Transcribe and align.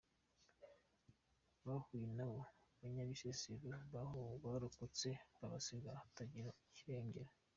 Bahuye 1.65 2.07
n’abo 2.17 2.39
banyabisesero 2.79 3.67
barokotse 4.43 5.09
babasiga 5.37 5.89
batagira 5.99 6.51
kirengera. 6.77 7.29